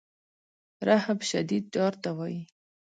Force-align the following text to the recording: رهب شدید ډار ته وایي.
رهب 0.87 1.19
شدید 1.29 1.63
ډار 1.73 1.93
ته 2.03 2.09
وایي. 2.17 2.41